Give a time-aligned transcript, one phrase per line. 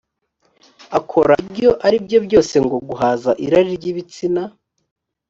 [0.97, 4.41] akora ibyo ari byo byose byo guhaza irari ry’ibitsina